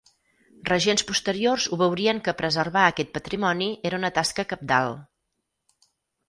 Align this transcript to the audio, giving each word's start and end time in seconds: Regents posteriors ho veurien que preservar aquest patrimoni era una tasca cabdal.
Regents 0.69 1.01
posteriors 1.09 1.67
ho 1.69 1.77
veurien 1.81 2.21
que 2.27 2.33
preservar 2.39 2.87
aquest 2.93 3.11
patrimoni 3.19 3.69
era 3.91 4.01
una 4.03 4.13
tasca 4.17 4.47
cabdal. 4.55 4.91